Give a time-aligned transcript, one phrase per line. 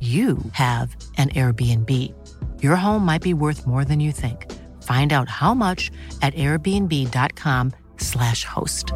[0.00, 1.90] you have an Airbnb.
[2.62, 4.46] Your home might be worth more than you think.
[4.82, 5.90] Find out how much
[6.22, 8.92] at airbnb.com/slash host.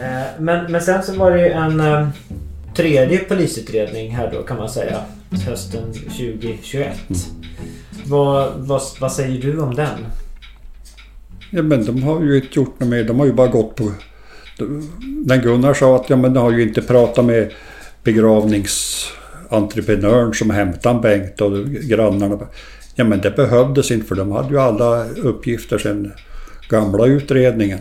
[0.00, 2.08] Eh, Men, men sen så var det ju en eh,
[2.74, 5.00] tredje polisutredning här då kan man säga.
[5.46, 6.98] Hösten 2021.
[8.06, 9.98] Vad, vad, vad säger du om den?
[11.50, 13.04] Ja, men de har ju inte gjort något mer.
[13.04, 13.92] De har ju bara gått på...
[15.00, 17.52] Den Gunnar sa att ja, men de har ju inte pratat med
[18.04, 22.38] begravningsentreprenören som hämtade Bengt och grannarna.
[22.94, 26.12] Ja men det behövdes inte för de hade ju alla uppgifter sedan
[26.68, 27.78] gamla utredningen.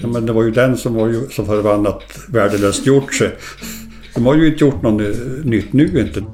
[0.00, 3.30] Ja, men det var ju den som var ju så förbannat värdelöst gjort sig.
[4.14, 6.24] De har ju inte gjort något nytt nu inte.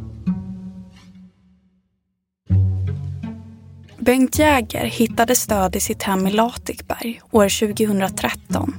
[4.06, 8.74] Bengt Jäger hittade stöd i sitt hem i Latikberg år 2013.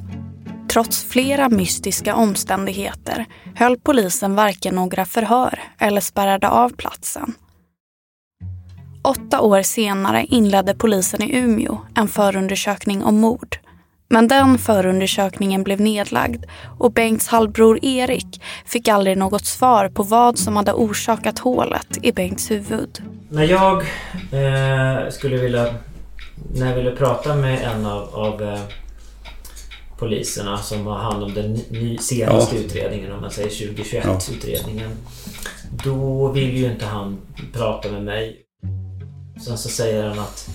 [0.69, 7.33] Trots flera mystiska omständigheter höll polisen varken några förhör eller spärrade av platsen.
[9.03, 13.57] Åtta år senare inledde polisen i Umeå en förundersökning om mord.
[14.09, 16.45] Men den förundersökningen blev nedlagd
[16.79, 22.11] och Bengts halvbror Erik fick aldrig något svar på vad som hade orsakat hålet i
[22.11, 23.01] Bengts huvud.
[23.29, 23.81] När jag
[24.31, 25.73] eh, skulle vilja...
[26.55, 28.59] När jag ville prata med en av, av eh,
[29.99, 32.61] poliserna som har hand om den ny, senaste Ja.
[32.61, 34.19] utredningen, om man säger 2021 Ja.
[34.35, 34.89] utredningen.
[35.83, 37.17] Då vill ju inte han
[37.53, 38.37] prata med mig.
[39.45, 40.49] Sen så säger han att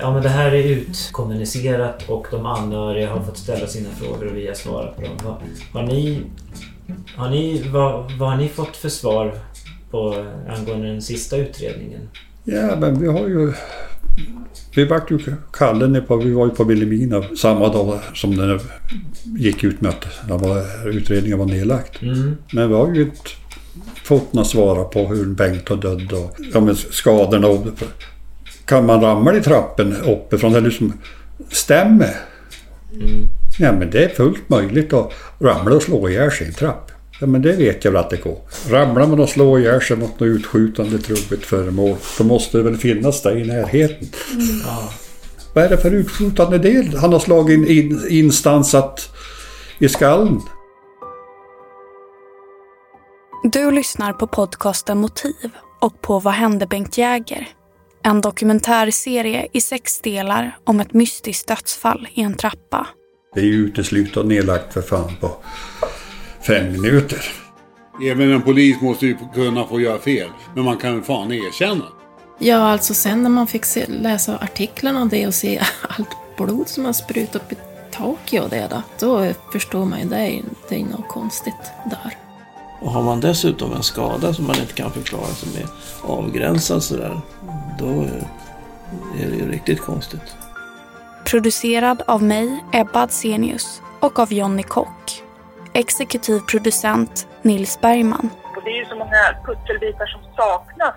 [0.00, 4.36] ja men det här är utkommunicerat och de anhöriga har fått ställa sina frågor och
[4.36, 5.16] vi har svarat på dem.
[5.24, 5.40] Har,
[5.80, 6.22] har ni,
[7.16, 9.34] har ni vad, vad har ni fått för svar
[9.90, 12.08] på angående den sista utredningen?
[12.44, 13.52] Ja, men vi har ju...
[14.74, 15.18] Vi vart ju
[15.52, 18.60] kallade på, vi var ju på Vilhelmina samma dag som den
[19.38, 20.06] gick ut med att
[20.86, 22.02] utredningen var nedlagt.
[22.02, 22.36] Mm.
[22.52, 23.30] Men vi har ju inte
[24.04, 27.48] fått några svar på hur Bengt har dött och ja, men skadorna.
[27.48, 27.66] Och,
[28.68, 30.52] kan man ramla i trappen uppifrån?
[30.52, 30.92] Det liksom
[31.50, 32.14] stämmer.
[33.58, 36.90] Ja, men det är fullt möjligt att ramla och slå ihjäl sig i en trapp.
[37.20, 38.38] Ja, men det vet jag väl att det går.
[38.70, 42.76] Ramlar man och slår ihjäl sig mot något utskjutande trubbigt föremål, då måste det väl
[42.76, 44.08] finnas där i närheten.
[44.64, 44.90] Ja.
[45.54, 49.10] Vad är det för utskjutande del han har slagit in, in, instansat
[49.78, 50.40] i skallen?
[53.52, 55.50] Du lyssnar på podcasten Motiv
[55.80, 57.57] och på Vad hände Bengt Jäger?
[58.02, 62.86] En dokumentärserie i sex delar om ett mystiskt dödsfall i en trappa.
[63.34, 65.36] Det är ju uteslutet och nedlagt för fan på
[66.46, 67.20] fem minuter.
[68.04, 70.28] Även en polis måste ju kunna få göra fel.
[70.54, 71.84] Men man kan ju fan erkänna.
[72.38, 76.68] Ja, alltså sen när man fick se, läsa artiklarna om det och se allt blod
[76.68, 77.56] som har sprutat upp i
[77.90, 82.16] taket och det då, då förstår man ju det är, det är något konstigt där.
[82.80, 85.66] Och har man dessutom en skada som man inte kan förklara som är
[86.02, 87.20] avgränsad sådär,
[87.78, 88.02] då
[89.22, 90.36] är det ju riktigt konstigt.
[91.24, 95.22] Producerad av mig, Ebba Adsenius och av Jonny Kock.
[95.72, 98.30] Exekutiv producent Nils Bergman.
[98.56, 100.94] Och det är ju så många pusselbitar som saknas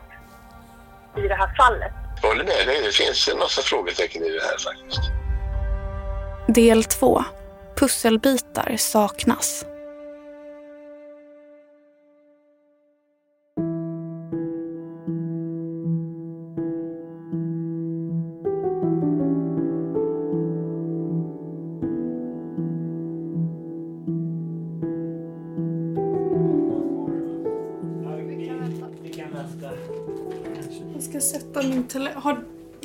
[1.18, 1.92] i det här fallet.
[2.22, 2.82] Jag håller med dig.
[2.84, 5.12] Det finns en massa frågetecken i det här faktiskt.
[6.48, 7.24] Del 2.
[7.76, 9.66] Pusselbitar saknas.
[31.32, 32.36] Sätta min telefon.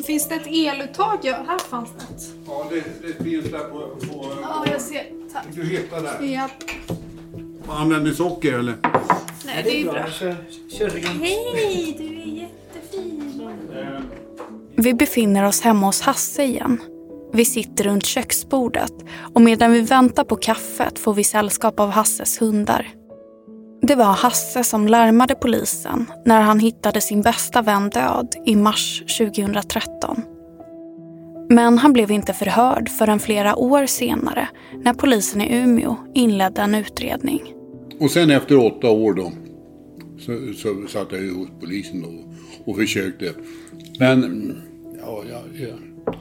[0.07, 1.19] Finns det ett eluttag?
[1.23, 2.23] Ja, här fanns det ett.
[2.47, 3.79] Ja, det, det finns där på...
[3.79, 5.07] på Ja, jag ser.
[5.33, 5.47] Tack.
[5.55, 6.27] Du hittar där.
[6.27, 6.49] Ja.
[7.69, 8.75] Använder ni socker eller?
[9.47, 10.07] Nej, det är bra.
[10.11, 10.37] Kör,
[10.79, 11.07] kör rent.
[11.07, 13.51] Hej, du är jättefin.
[14.75, 16.81] Vi befinner oss hemma hos Hasse igen.
[17.33, 18.93] Vi sitter runt köksbordet
[19.35, 22.89] och medan vi väntar på kaffet får vi sällskap av Hasses hundar.
[23.87, 29.03] Det var Hasse som larmade polisen när han hittade sin bästa vän död i mars
[29.19, 30.23] 2013.
[31.49, 34.49] Men han blev inte förhörd förrän flera år senare
[34.85, 37.55] när polisen i Umeå inledde en utredning.
[38.01, 39.33] Och sen efter åtta år då
[40.19, 42.09] så, så satt jag ju hos polisen då
[42.65, 43.33] och försökte.
[43.99, 44.53] Men
[45.01, 46.13] ja, ja, ja.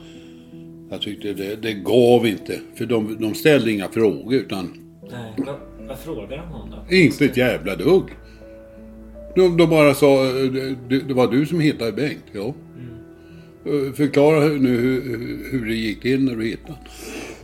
[0.90, 2.60] jag tyckte det, det gav inte.
[2.74, 5.46] För de, de ställde inga frågor utan Nej,
[5.88, 6.94] vad, frågar de om då?
[6.94, 8.04] inte ett jävla dugg.
[9.34, 10.22] De, de bara sa,
[10.88, 12.24] det, det var du som hittade Bengt.
[12.32, 12.54] Ja.
[13.66, 15.02] Eh, Förklara nu hur,
[15.52, 16.78] hur- det gick till när du hittade.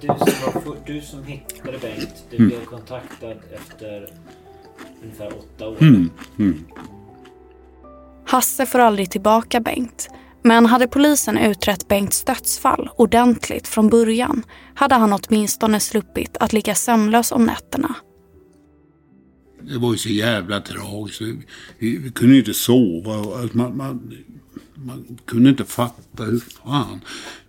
[0.00, 0.16] Du som,
[0.64, 2.48] var, du som hittade Bengt, du Mm.
[2.48, 4.08] blev kontaktad efter
[5.02, 5.76] ungefär åtta år.
[5.82, 6.10] Mm.
[6.38, 6.64] Mm.
[8.26, 10.08] Hasse får aldrig tillbaka Bengt.
[10.42, 14.42] Men hade polisen utrett Bengts dödsfall ordentligt från början
[14.74, 17.94] hade han åtminstone sluppit att ligga sömnlös om nätterna.
[19.68, 21.20] Det var ju så jävla tragiskt.
[21.78, 23.16] Vi, vi kunde ju inte sova.
[23.16, 24.12] och Alltså man, man,
[24.74, 27.00] man kunde inte fatta hur fan,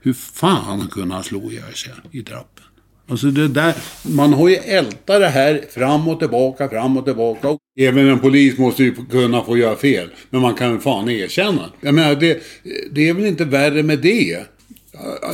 [0.02, 2.64] hur fan han kunde slå ihjäl sig i trappen.
[3.08, 7.58] Alltså det där, man har ju ältat det här fram och tillbaka, fram och tillbaka.
[7.80, 10.10] Även en polis måste ju kunna få göra fel.
[10.30, 11.70] Men man kan ju fan erkänna.
[11.82, 12.44] Jag menar, det,
[12.92, 14.46] det är väl inte värre med det.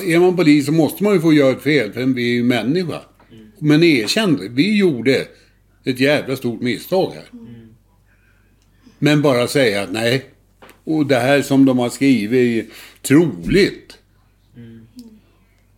[0.05, 2.43] Är man polis så måste man ju få göra ett fel, för vi är ju
[2.43, 3.01] människa.
[3.59, 5.27] Men erkänn, vi gjorde
[5.83, 7.25] ett jävla stort misstag här.
[8.99, 10.25] Men bara säga att nej.
[10.83, 12.71] Och det här som de har skrivit är
[13.01, 13.97] troligt.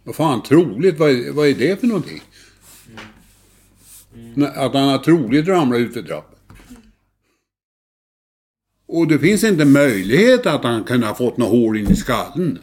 [0.04, 2.22] Vad fan troligt, vad är, vad är det för någonting?
[4.56, 6.38] Att han har troligt ramlat ut för trappen.
[8.86, 12.60] Och det finns inte möjlighet att han kunde ha fått något hål in i skallen.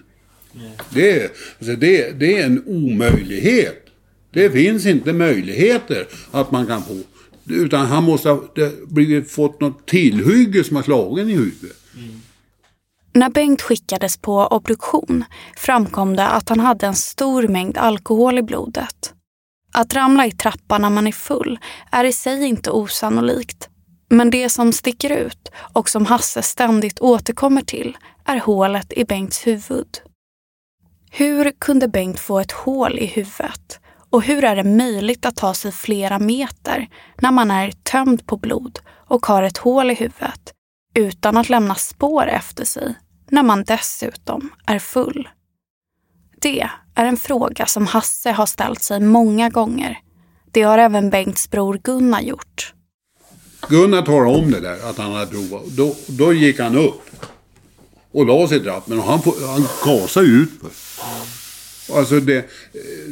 [0.91, 3.87] Det, alltså det, det är en omöjlighet.
[4.31, 7.03] Det finns inte möjligheter att man kan få.
[7.51, 11.77] Utan han måste ha det, blivit, fått något tillhygge som har slagit i huvudet.
[13.13, 15.25] När Bengt skickades på obduktion
[15.57, 19.15] framkom det att han hade en stor mängd alkohol i blodet.
[19.73, 21.59] Att ramla i trappan när man är full
[21.91, 23.69] är i sig inte osannolikt.
[24.11, 29.47] Men det som sticker ut och som Hasse ständigt återkommer till är hålet i Bengts
[29.47, 30.01] huvud.
[31.11, 33.81] Hur kunde Bengt få ett hål i huvudet?
[34.11, 38.37] Och hur är det möjligt att ta sig flera meter när man är tömd på
[38.37, 40.53] blod och har ett hål i huvudet
[40.95, 42.95] utan att lämna spår efter sig
[43.31, 45.29] när man dessutom är full?
[46.41, 49.99] Det är en fråga som Hasse har ställt sig många gånger.
[50.53, 52.75] Det har även Bengts bror Gunnar gjort.
[53.69, 55.65] Gunnar talade om det där, att han hade provat.
[55.67, 57.03] Då, då gick han upp.
[58.13, 60.51] Och la sig i trappen och han, han gasade ut.
[61.93, 62.51] Alltså det,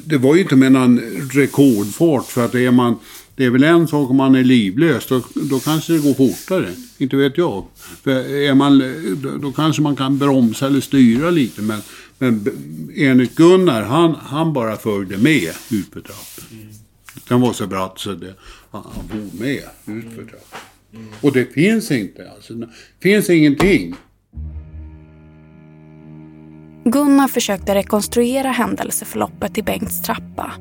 [0.05, 1.01] det var ju inte med någon
[1.33, 2.27] rekordfart.
[2.27, 2.99] För att är man,
[3.37, 5.07] det är väl en sak om man är livlös.
[5.07, 6.71] Då, då kanske det går fortare.
[6.99, 7.67] Inte vet jag.
[8.03, 8.83] För är man,
[9.41, 11.63] då, kanske man kan bromsa eller styra lite.
[11.63, 11.81] Men,
[12.19, 12.49] men
[12.97, 16.45] enligt Gunnar, han, han bara följde med ut på trappen.
[17.29, 18.35] Den var så bratt så det,
[18.71, 20.59] han, han for med ut för trappen.
[21.21, 22.55] Och det finns inte alltså.
[22.55, 22.69] Det
[23.01, 23.95] finns ingenting.
[26.89, 30.53] Gunnar försökte rekonstruera händelseförloppet i Bengts trappa.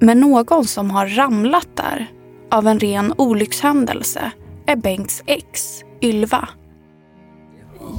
[0.00, 2.06] Men någon som har ramlat där
[2.50, 4.30] av en ren olyckshändelse
[4.66, 6.48] är Bengts ex, Ylva.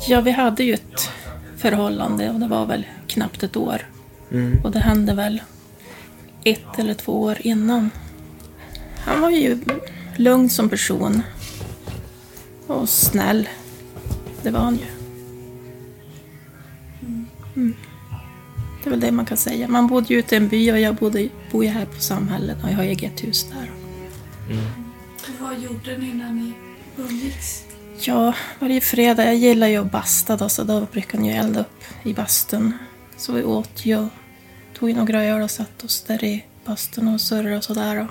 [0.08, 1.10] Ja, vi hade ju ett
[1.58, 3.82] förhållande och det var väl knappt ett år.
[4.32, 4.60] Mm.
[4.64, 5.42] Och det hände väl
[6.44, 7.92] ett eller två år innan.
[9.00, 9.60] Han var ju
[10.16, 11.22] lugn som person.
[12.68, 13.50] Och snäll.
[14.44, 14.97] Det var han ju.
[17.58, 17.76] Mm.
[18.84, 19.68] Det är väl det man kan säga.
[19.68, 22.58] Man bodde ju ute i en by och jag bodde, bor ju här på samhället
[22.64, 23.72] och jag har eget hus där.
[25.40, 26.54] Vad gjorde ni när ni
[26.98, 27.64] umgicks?
[28.00, 29.26] Ja, varje fredag.
[29.26, 32.74] Jag gillar ju att basta då, så då brukar ni ju elda upp i bastun.
[33.18, 34.10] Så vi åt ju och
[34.80, 38.02] tog ju några öl och satt oss där i bastun och surrade och sådär.
[38.02, 38.08] Och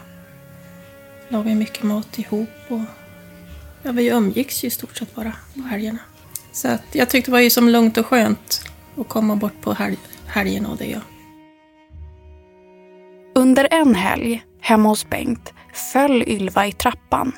[1.29, 2.81] lagade mycket mat ihop och
[3.83, 5.99] ja, vi umgicks ju i stort sett bara på helgerna.
[6.53, 8.65] Så att jag tyckte det var ju som lugnt och skönt
[8.97, 11.01] och komma bort på helg, helgen och det.
[13.35, 15.53] Under en helg, hemma hos Bengt,
[15.93, 17.33] föll Ylva i trappan.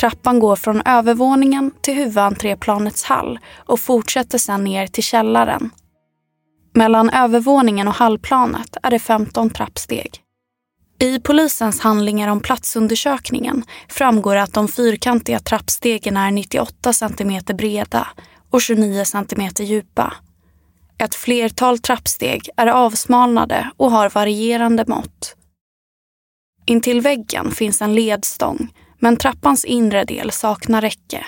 [0.00, 5.70] Trappan går från övervåningen till huvudentréplanets hall och fortsätter sedan ner till källaren.
[6.74, 10.10] Mellan övervåningen och hallplanet är det 15 trappsteg.
[10.98, 18.08] I polisens handlingar om platsundersökningen framgår att de fyrkantiga trappstegen är 98 cm breda
[18.50, 20.12] och 29 cm djupa.
[21.00, 25.36] Ett flertal trappsteg är avsmalnade och har varierande mått.
[26.66, 31.26] Intill väggen finns en ledstång, men trappans inre del saknar räcke.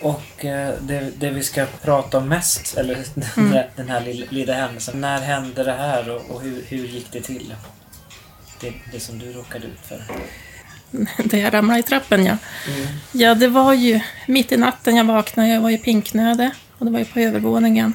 [0.00, 2.94] Och eh, det, det vi ska prata om mest, eller
[3.34, 5.00] den här, den här lilla, lilla händelsen.
[5.00, 7.54] När hände det här och, och hur, hur gick det till?
[8.60, 10.02] Det, det som du råkade ut för.
[11.28, 12.36] Där jag ramlade i trappen, ja.
[13.12, 15.48] Ja, det var ju mitt i natten jag vaknade.
[15.48, 17.94] Jag var i pinknöde och det var ju på övervåningen.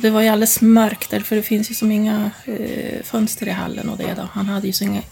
[0.00, 3.50] Det var ju alldeles mörkt där, för det finns ju som inga eh, fönster i
[3.50, 4.28] hallen och det då.
[4.32, 5.02] Han hade ju så inga...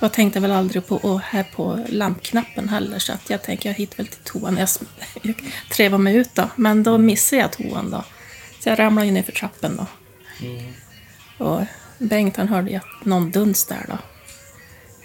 [0.00, 3.74] Jag tänkte väl aldrig på och här på lampknappen heller, så att jag tänker jag
[3.74, 4.56] hit väl till toan.
[4.56, 4.68] Jag,
[5.22, 5.34] jag
[5.70, 8.04] trevar mig ut då, men då missade jag toan då.
[8.60, 9.86] Så jag ramlade ju ner för trappen då.
[11.44, 11.62] Och
[11.98, 13.98] Bengt han hörde ju att någon duns där då.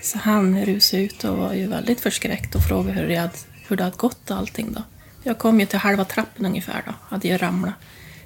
[0.02, 3.34] Så han rusade ut och var ju väldigt förskräckt och frågade hur det hade,
[3.68, 4.84] hur det hade gått och allting då.
[5.24, 7.74] Jag kom ju till halva trappen ungefär då, hade ju ramlat.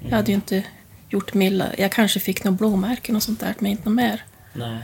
[0.09, 0.63] Jag hade ju inte
[1.09, 1.65] gjort milla.
[1.77, 4.23] Jag kanske fick några blåmärken och sånt där, men inte något mer.
[4.53, 4.79] Nej.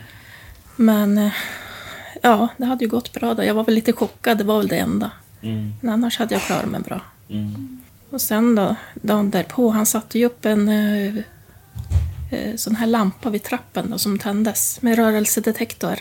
[0.76, 1.34] Men eh,
[2.22, 3.44] ja, det hade ju gått bra då.
[3.44, 5.12] Jag var väl lite chockad, det var väl det enda.
[5.42, 5.74] Mm.
[5.82, 7.02] Men annars hade jag klarat mig bra.
[7.30, 7.82] Mm.
[8.10, 11.16] Och sen då, dagen därpå, han satte ju upp en eh,
[12.32, 15.96] eh, sån här lampa vid trappen då, som tändes med rörelsedetektor.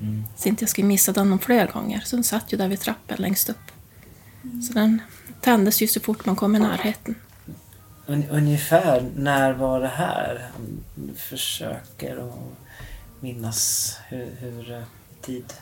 [0.00, 0.24] Mm.
[0.36, 2.02] Så inte jag skulle missa den fler gånger.
[2.04, 3.72] Så den satt ju där vid trappen längst upp.
[4.68, 5.02] Så den
[5.40, 7.14] tändes ju så fort man kom i närheten.
[8.06, 10.48] Un, ungefär när var det här?
[10.52, 10.84] Han
[11.16, 12.34] försöker att
[13.20, 14.82] minnas hur, hur eh,
[15.20, 15.52] tid...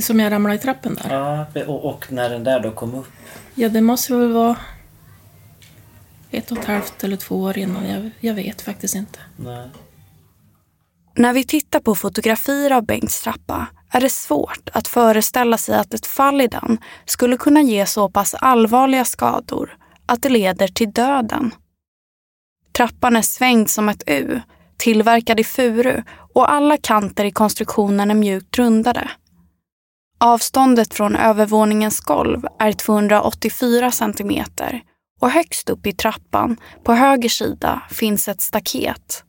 [0.00, 1.14] Som jag ramlade i trappen där.
[1.14, 3.06] Ja, och, och när den där då kom upp.
[3.54, 4.56] Ja, det måste väl vara
[6.30, 7.88] ett och ett halvt eller två år innan.
[7.88, 9.18] Jag, jag vet faktiskt inte.
[9.36, 9.68] Nej.
[11.14, 15.94] När vi tittar på fotografier av Bengts trappa är det svårt att föreställa sig att
[15.94, 19.76] ett fall i den skulle kunna ge så pass allvarliga skador
[20.08, 21.54] att det leder till döden.
[22.76, 24.40] Trappan är svängd som ett U,
[24.76, 26.02] tillverkad i furu
[26.34, 29.10] och alla kanter i konstruktionen är mjukt rundade.
[30.20, 34.82] Avståndet från övervåningens golv är 284 centimeter
[35.20, 39.24] och högst upp i trappan, på höger sida, finns ett staket.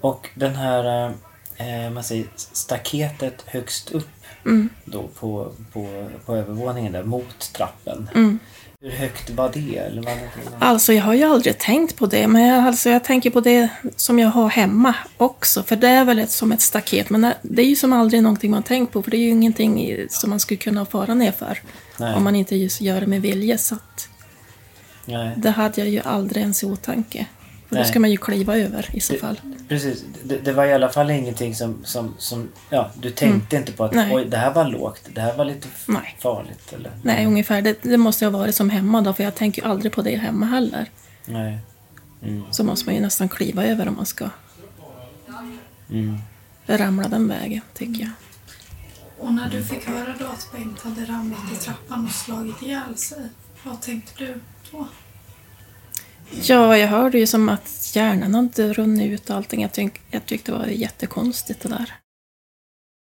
[0.00, 1.14] Och den här
[1.56, 4.08] eh, man säger, staketet högst upp
[4.46, 4.68] Mm.
[4.84, 8.10] då på, på, på övervåningen där mot trappen.
[8.14, 8.38] Mm.
[8.80, 9.76] Hur högt var det?
[9.76, 13.04] Eller var det Alltså jag har ju aldrig tänkt på det, men jag, alltså, jag
[13.04, 15.62] tänker på det som jag har hemma också.
[15.62, 18.50] För det är väl ett, som ett staket, men det är ju som aldrig någonting
[18.50, 21.58] man tänkt på, för det är ju ingenting som man skulle kunna fara ner för.
[21.98, 22.14] Nej.
[22.14, 23.58] Om man inte just gör det med vilje.
[23.58, 24.08] Så att
[25.36, 27.26] det hade jag ju aldrig ens i åtanke.
[27.68, 27.90] För då Nej.
[27.90, 29.40] ska man ju kliva över i så fall.
[29.68, 33.72] Precis, det, det var i alla fall ingenting som, som, som ja, du tänkte inte
[33.72, 34.14] på att Nej.
[34.14, 36.16] oj, det här var lågt, det här var lite Nej.
[36.20, 36.90] farligt eller?
[37.02, 37.62] Nej, ungefär.
[37.62, 40.02] Det, det måste ju ha varit som hemma då, för jag tänker ju aldrig på
[40.02, 40.90] det hemma heller.
[41.24, 41.58] Nej.
[42.22, 42.42] Mm.
[42.50, 44.28] Så måste man ju nästan kliva över om man ska
[45.90, 46.18] Mm.
[46.66, 48.10] ramla den vägen, tycker jag.
[49.18, 52.96] Och när du fick höra då att Bengt hade ramlat i trappan och slagit ihjäl
[52.96, 53.18] sig,
[53.64, 54.40] vad tänkte du
[54.72, 54.88] då?
[56.30, 59.62] Ja, jag hörde ju som att hjärnan hade runnit ut och allting.
[59.62, 61.94] Jag, tyck, jag tyckte det var jättekonstigt det där.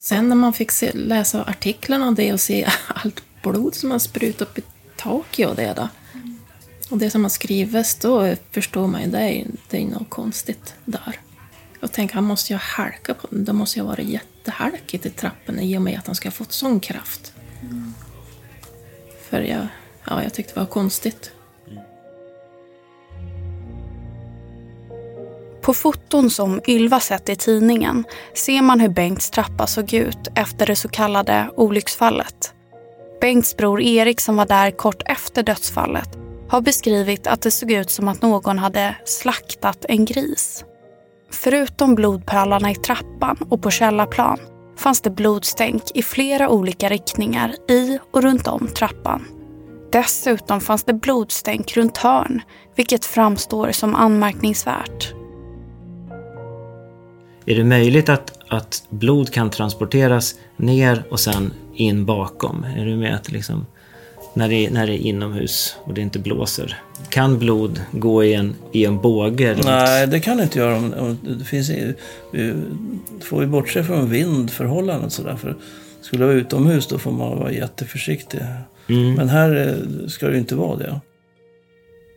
[0.03, 3.99] Sen när man fick se, läsa artiklarna om det och se allt blod som har
[3.99, 4.63] sprutat upp i
[4.97, 5.89] taket och det då.
[6.91, 11.21] Och det som har skrivits, då förstår man ju det det är något konstigt där.
[11.81, 13.29] Jag tänker, han måste ju ha halkat på.
[13.31, 16.33] Det måste ju ha varit jättehalkigt i trappen i och med att han ska ha
[16.33, 17.33] fått sån kraft.
[19.31, 19.67] För jag,
[20.05, 21.33] ja, jag tyckte det var konstigt.
[25.63, 28.05] På foton som Ylva sett i tidningen
[28.35, 32.55] ser man hur Bengts trappa såg ut efter det så kallade olycksfallet.
[33.21, 37.91] Bengts bror Erik som var där kort efter dödsfallet har beskrivit att det såg ut
[37.91, 40.65] som att någon hade slaktat en gris.
[41.31, 44.39] Förutom blodpölarna i trappan och på källarplan
[44.77, 49.27] fanns det blodstänk i flera olika riktningar i och runt om trappan.
[49.93, 52.43] Dessutom fanns det blodstänk runt hörn,
[52.77, 55.22] vilket framstår som anmärkningsvärt.
[57.47, 62.65] Är det möjligt att, att blod kan transporteras ner och sen in bakom?
[62.65, 63.67] Är du med att liksom,
[64.35, 66.79] när det, är, när det är inomhus och det inte blåser?
[67.09, 69.57] Kan blod gå i en, i en båge?
[69.65, 70.77] Nej, det kan det inte göra.
[70.77, 71.71] Om, om det finns,
[72.33, 72.55] vi
[73.21, 75.37] får vi bortse från vindförhållanden och sådär.
[75.37, 75.57] För
[76.01, 78.41] skulle det vara utomhus då får man vara jätteförsiktig.
[78.89, 79.15] Mm.
[79.15, 81.01] Men här eh, ska det inte vara det.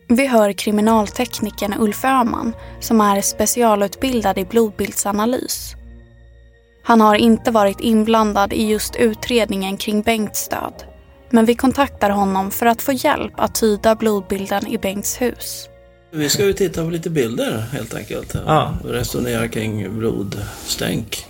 [0.08, 5.74] Vi hör kriminalteknikern Ulf Öhman som är specialutbildad i blodbildsanalys.
[6.82, 10.84] Han har inte varit inblandad i just utredningen kring Bengts död.
[11.30, 15.68] Men vi kontaktar honom för att få hjälp att tyda blodbilden i Bengts hus.
[16.10, 18.34] Vi ska ju titta på lite bilder helt enkelt.
[18.46, 18.74] Ja.
[18.84, 21.26] Och resonera kring blodstänk.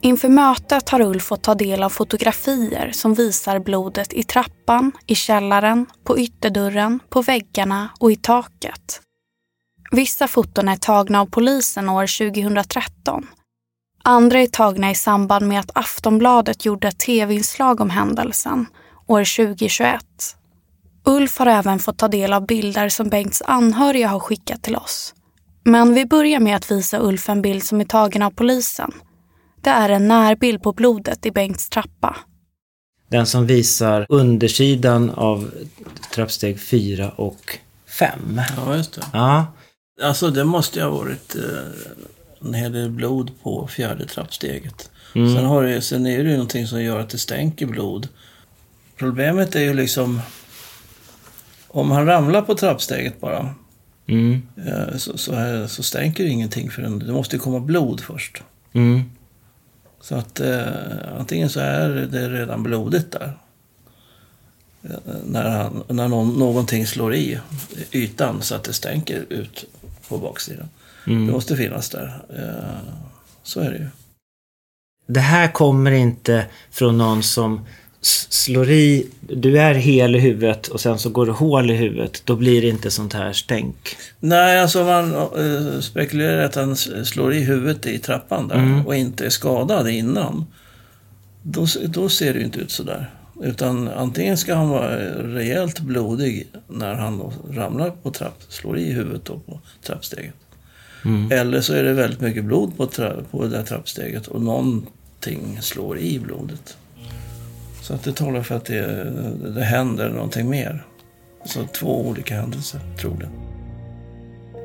[0.00, 5.14] Inför mötet har Ulf fått ta del av fotografier som visar blodet i trappan, i
[5.14, 9.00] källaren, på ytterdörren, på väggarna och i taket.
[9.90, 13.26] Vissa foton är tagna av polisen år 2013.
[14.04, 18.66] Andra är tagna i samband med att Aftonbladet gjorde ett tv-inslag om händelsen
[19.06, 20.04] år 2021.
[21.04, 25.14] Ulf har även fått ta del av bilder som Bengts anhöriga har skickat till oss.
[25.64, 28.92] Men vi börjar med att visa Ulf en bild som är tagen av polisen.
[29.60, 32.16] Det är en närbild på blodet i Bengts trappa.
[33.08, 35.50] Den som visar undersidan av
[36.14, 37.58] trappsteg 4 och
[37.98, 38.40] 5.
[38.56, 39.02] Ja, just det.
[39.12, 39.46] Ja,
[40.02, 44.90] Alltså det måste ju ha varit eh, en hel del blod på fjärde trappsteget.
[45.14, 45.34] Mm.
[45.34, 48.08] Sen, har det, sen är det ju någonting som gör att det stänker blod.
[48.96, 50.20] Problemet är ju liksom
[51.68, 53.54] om han ramlar på trappsteget bara
[54.06, 55.34] mm, eh, så, så,
[55.68, 58.42] så stänker det ingenting för det måste ju komma blod först.
[58.72, 59.02] mm,
[60.00, 63.32] Så att eh, antingen så är det redan blodigt där.
[65.24, 67.40] När, han, när någon, någonting slår i
[67.92, 69.64] ytan så att det stänker ut
[70.08, 70.68] på baksidan.
[71.06, 71.26] mm.
[71.26, 72.22] Det måste finnas där.
[72.36, 72.92] Eh,
[73.42, 73.88] så är det ju.
[75.06, 77.66] Det här kommer inte från någon som
[78.00, 82.22] slår i, du är hel i huvudet och sen så går det hål i huvudet.
[82.24, 83.96] Då blir det inte sånt här stänk.
[84.20, 88.86] Nej, alltså man eh, spekulerar att han slår i huvudet i trappan där Mm.
[88.86, 90.46] och inte är skadad innan.
[91.42, 93.10] Då, då ser det ju inte ut så där.
[93.42, 94.96] Utan antingen ska han vara
[95.34, 100.34] rejält blodig när han ramlar på trapp, slår i huvudet då på trappsteget.
[101.04, 101.32] Mm.
[101.32, 105.58] Eller så är det väldigt mycket blod på, tra- på det där trappsteget och någonting
[105.60, 106.76] slår i blodet.
[107.88, 109.10] Så att det talar för att det,
[109.54, 110.86] det händer någonting mer.
[111.44, 113.30] Så två olika händelser, troligen.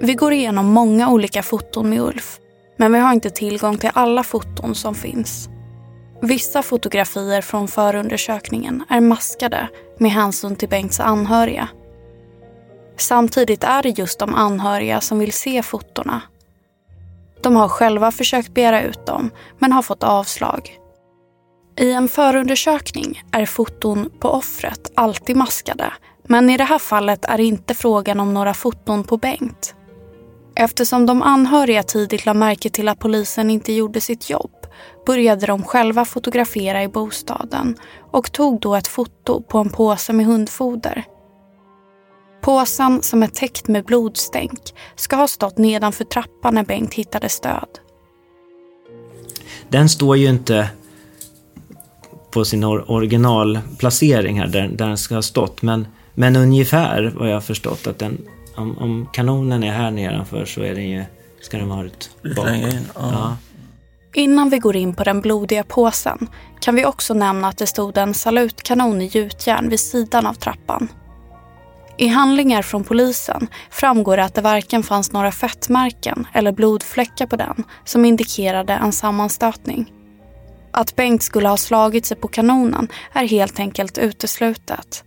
[0.02, 2.40] Vi går igenom många olika foton med Ulf.
[2.78, 5.50] Men vi har inte tillgång till alla foton som finns.
[6.22, 11.68] Vissa fotografier från förundersökningen är maskade med hänsyn till Bengts anhöriga.
[12.98, 16.22] Samtidigt är det just de anhöriga som vill se fotona.
[17.42, 20.80] De har själva försökt begära ut dem, men har fått avslag.
[21.78, 27.38] I en förundersökning är foton på offret alltid maskade, men i det här fallet är
[27.38, 29.76] det inte frågan om några foton på Bengt.
[30.56, 34.52] Eftersom de anhöriga tidigt la märke till att polisen inte gjorde sitt jobb
[35.06, 37.76] började de själva fotografera i bostaden
[38.12, 41.04] och tog då ett foto på en påse med hundfoder.
[42.42, 47.70] Påsen, som är täckt med blodstänk, ska ha stått nedanför trappan när Bengt hittades död.
[49.70, 50.70] Den står ju inte
[52.34, 55.62] på sin or- originalplacering här där, där den ska ha stått.
[55.62, 58.18] Men, men ungefär vad jag har förstått att den,
[58.56, 61.04] om, om kanonen är här nedanför så är den ju,
[61.42, 62.48] ska den vara ut ja.
[62.96, 63.38] Ja.
[64.16, 66.28] Innan vi går in på den blodiga påsen
[66.62, 70.88] kan vi också nämna att det stod en salutkanon i gjutjärn vid sidan av trappan.
[71.98, 77.36] I handlingar från polisen framgår det att det varken fanns några fettmärken eller blodfläckar på
[77.36, 79.92] den som indikerade en sammanstötning.
[80.74, 85.04] Att Bengt skulle ha slagit sig på kanonen är helt enkelt uteslutet.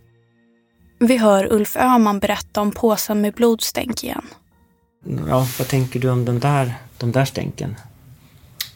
[0.99, 4.25] Vi hör Ulf Öhman berätta om påsen med blodstänk igen.
[5.27, 7.75] ja, vad tänker du om den där, de där stänken?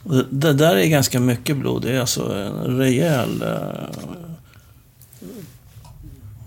[0.04, 1.82] Det, det där är ganska mycket blod.
[1.82, 4.08] Det är alltså en rejäl eh,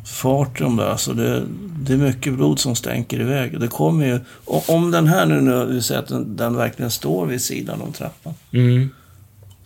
[0.07, 0.87] fart i de där.
[0.87, 1.43] Alltså det,
[1.79, 3.61] det är mycket blod som stänker iväg.
[3.61, 6.91] Det kommer ju, och om den här nu, nu vi säger att den, den verkligen
[6.91, 8.35] står vid sidan om trappan.
[8.53, 8.91] Mm.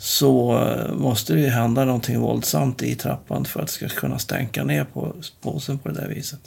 [0.01, 4.19] Så eh, måste det ju hända någonting våldsamt i trappan för att det ska kunna
[4.19, 6.41] stänka ner på påsen på det där viset.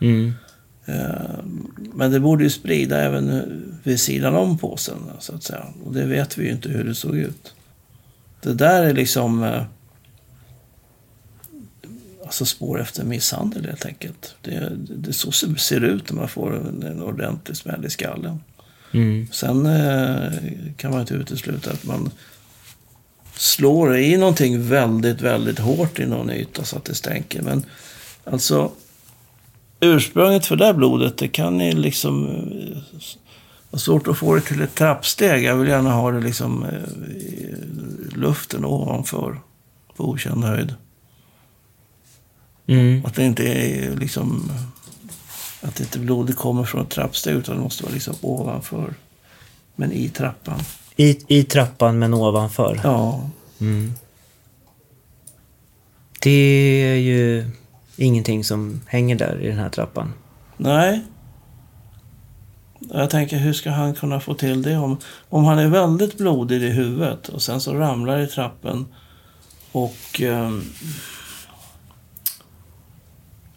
[0.00, 0.32] Mm.
[0.86, 1.44] Eh,
[1.94, 3.42] Men det borde ju sprida även
[3.82, 5.66] vid sidan om påsen, så att säga.
[5.84, 7.54] Och det vet vi ju inte hur det såg ut.
[8.40, 9.42] Det där är liksom...
[9.42, 9.62] Eh,
[12.24, 14.34] alltså spår efter misshandel helt enkelt.
[14.42, 18.40] Det, det så ser det ut när man får en, en ordentlig smäll i skallen.
[18.92, 19.26] Mm.
[19.32, 19.68] Sen
[20.76, 22.10] kan man inte utesluta att man
[23.38, 27.42] slår i någonting väldigt, väldigt hårt i någon yta så att det stänker.
[27.42, 27.64] Men
[28.24, 28.70] alltså
[29.80, 32.78] ursprunget för det där blodet, det kan ju liksom eh,
[33.70, 35.44] vara svårt att få det till ett trappsteg.
[35.44, 37.56] Jag vill gärna ha det liksom eh, i
[38.16, 39.40] luften ovanför,
[39.96, 40.74] på okänd höjd.
[42.66, 43.04] Mm.
[43.06, 44.52] Att det inte är liksom...
[45.60, 48.94] Att inte blodet kommer från ett trappsteg utan det måste vara liksom ovanför.
[49.76, 50.60] Men i trappan.
[51.00, 52.80] I, I trappan men ovanför?
[52.84, 53.30] Ja.
[53.60, 53.92] Mm.
[56.20, 57.50] Det är ju
[57.96, 60.12] ingenting som hänger där i den här trappan.
[60.56, 61.04] Nej.
[62.78, 64.76] Jag tänker, hur ska han kunna få till det?
[64.76, 64.96] Om,
[65.28, 68.86] om han är väldigt blodig i huvudet och sen så ramlar i trappen
[69.72, 70.58] och eh,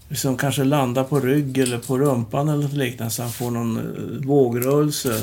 [0.08, 3.78] liksom kanske landar på rygg eller på rumpan eller något liknande så han får någon
[3.78, 5.22] eh, vågrörelse.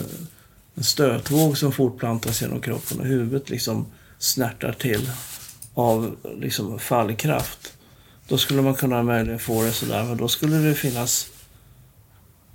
[0.79, 3.87] En stötvåg som fortplantas genom kroppen och huvudet liksom
[4.19, 5.11] snärtar till
[5.75, 7.75] av liksom fallkraft.
[8.29, 11.31] Då skulle man kunna möjligen få det sådär, men då skulle det finnas...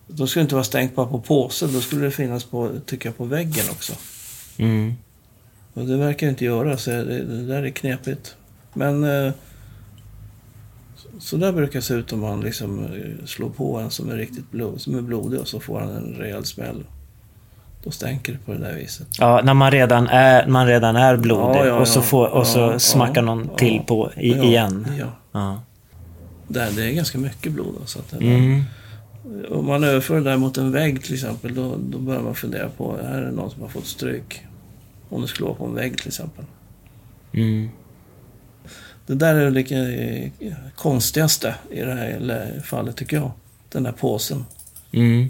[0.08, 3.10] Då skulle det inte vara stängt bara på påsen, då skulle det finnas på, tycker
[3.10, 3.94] jag, på väggen också.
[4.58, 4.94] Mm.
[5.74, 8.36] Och det verkar inte göra, så det, det där är knepigt.
[8.74, 9.04] Men...
[9.04, 9.34] Eh,
[11.20, 14.16] så där brukar det se ut om man liksom eh, slår på en som är
[14.16, 16.84] riktigt blod, som är blodig och så får han en rejäl smäll.
[17.84, 19.08] Då stänker det på det där viset.
[19.20, 22.48] Ja, när man redan är, man redan är blodig Ja, ja, och så, får, och
[22.48, 24.88] så Ja, smackar någon till på i, igen.
[25.00, 25.06] Ja.
[25.32, 25.62] Ja.
[26.48, 27.76] Det, det är ganska mycket blod.
[27.86, 28.64] Så att det, Mm.
[29.52, 32.70] Om man överför det där mot en vägg till exempel, då, då börjar man fundera
[32.70, 34.42] på, här är det någon som har fått stryk.
[35.10, 36.46] Om det skulle vara på en vägg till exempel.
[37.32, 37.70] Mm.
[39.06, 39.72] Det där är det
[40.48, 43.32] eh, konstigaste i det här fallet tycker jag.
[43.70, 44.46] Den där påsen.
[44.92, 45.30] Mm.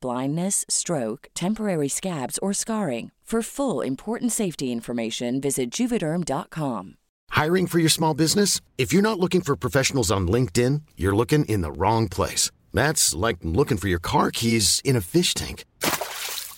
[0.00, 3.10] blindness, stroke, temporary scabs, or scarring.
[3.30, 6.96] For full important safety information, visit juvederm.com.
[7.28, 8.60] Hiring for your small business?
[8.76, 12.50] If you're not looking for professionals on LinkedIn, you're looking in the wrong place.
[12.74, 15.64] That's like looking for your car keys in a fish tank.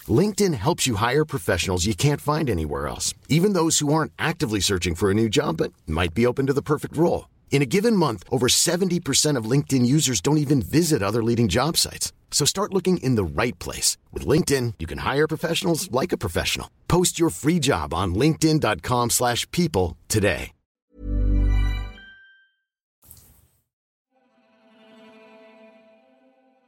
[0.08, 4.60] LinkedIn helps you hire professionals you can't find anywhere else, even those who aren't actively
[4.60, 7.28] searching for a new job but might be open to the perfect role.
[7.50, 11.76] In a given month, over 70% of LinkedIn users don't even visit other leading job
[11.76, 12.12] sites.
[12.32, 13.98] So start looking in the right place.
[14.10, 16.68] With LinkedIn, you can hire professionals like a professional.
[16.88, 20.50] Post your free job on linkedin.com slash people today.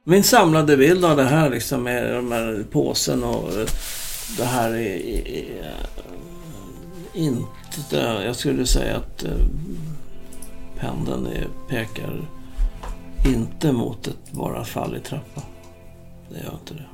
[0.07, 3.49] Min samlade bild av det här liksom med de här påsen och
[4.37, 5.75] det här är, är, är
[7.13, 7.97] inte...
[8.25, 9.31] Jag skulle säga att eh,
[10.79, 12.27] pendeln är, pekar
[13.25, 15.43] inte mot ett bara fall i trappan.
[16.29, 16.85] Det gör inte det.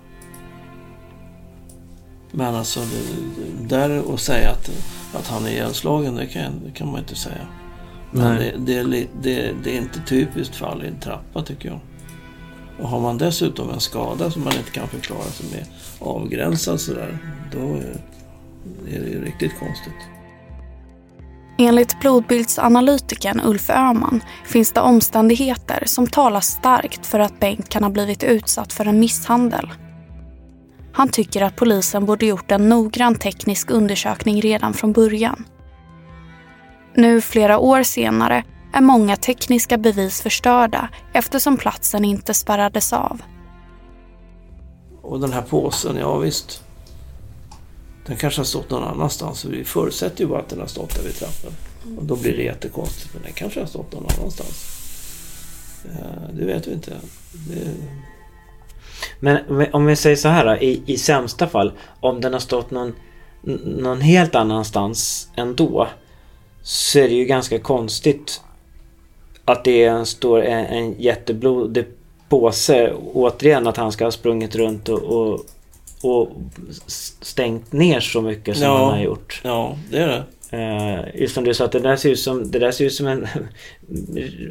[2.32, 4.72] Men alltså, det, där att säga att,
[5.14, 7.48] att han är ihjälslagen, det kan, det kan man inte säga.
[8.12, 11.80] Men det, det, det, det är inte typiskt fall i en trappa tycker jag.
[12.80, 15.66] Och har man dessutom en skada som man inte kan förklara som är
[16.00, 17.18] avgränsad sådär,
[17.52, 17.60] då
[18.88, 20.21] är det ju riktigt konstigt.
[21.58, 27.90] Enligt blodbildsanalytikern Ulf Öhman finns det omständigheter som talar starkt för att Bengt kan ha
[27.90, 29.70] blivit utsatt för en misshandel.
[30.94, 35.46] Han tycker att polisen borde gjort en noggrann teknisk undersökning redan från början.
[36.96, 43.22] Nu flera år senare är många tekniska bevis förstörda eftersom platsen inte spärrades av.
[45.02, 46.64] Och den här påsen, ja visst.
[48.06, 49.46] Den kanske har stått någon annanstans.
[49.46, 51.52] Vi förutsätter ju bara att den har stått där vid trappen.
[51.98, 53.14] Och då blir det jättekonstigt.
[53.14, 54.82] Men den kanske har stått någon annanstans.
[55.86, 56.92] Eh, det vet vi inte.
[57.32, 57.76] Det...
[59.20, 59.38] Men
[59.74, 61.72] om vi säger så här då, i, i sämsta fall.
[62.00, 62.94] Om den har stått någon,
[63.64, 65.88] någon helt annanstans ändå.
[66.62, 68.42] Så är det ju ganska konstigt
[69.46, 71.86] att det står en, en jätteblodig
[72.30, 72.94] påse.
[73.14, 75.46] Återigen att han ska ha sprungit runt och, och,
[76.04, 76.30] och
[77.22, 78.78] stängt ner så mycket som Ja.
[78.86, 79.42] han har gjort.
[79.44, 80.24] Ja, det är det.
[80.54, 82.94] Uh, just som du sa, att det där ser ut som, det där ser ut
[82.94, 83.28] som en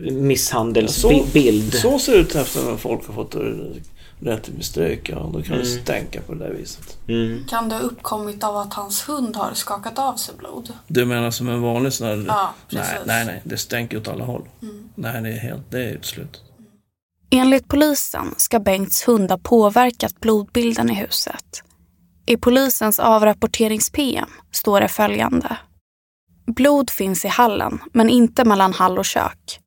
[0.06, 1.74] Så, misshandelsbild.
[1.74, 3.34] så ser det ut efter när folk har fått
[4.22, 5.08] rätt till bestryk.
[5.08, 5.66] Ja, då kan Mm.
[5.66, 6.98] stänka på det där viset.
[7.08, 7.44] Mm.
[7.48, 10.72] Kan det ha uppkommit av att hans hund har skakat av sig blod?
[10.86, 12.24] Du menar som en vanlig sån här...
[12.28, 12.98] Ja, nej, precis.
[13.06, 13.40] nej, nej.
[13.44, 14.42] Det stänker åt alla håll.
[14.62, 14.88] Mm.
[14.94, 15.70] Nej, det är helt...
[15.70, 16.40] Det är utslut.
[17.32, 21.62] Enligt polisen ska Bengts hund ha påverkat blodbilden i huset.
[22.26, 25.56] I polisens avrapporterings-PM står det följande.
[26.46, 29.60] Blod finns i hallen, men inte mellan hall och kök.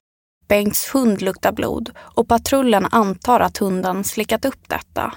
[0.48, 5.14] Bengts hund luktar blod och patrullen antar att hunden slickat upp detta.